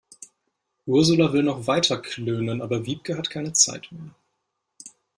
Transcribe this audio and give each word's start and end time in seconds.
Ursula 0.87 1.31
will 1.31 1.43
noch 1.43 1.67
weiter 1.67 1.99
klönen, 2.01 2.59
aber 2.63 2.87
Wiebke 2.87 3.15
hat 3.19 3.29
keine 3.29 3.53
Zeit 3.53 3.91
mehr. 3.91 4.15